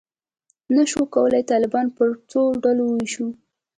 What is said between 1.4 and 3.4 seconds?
طالبان پر څو ډلو وویشو.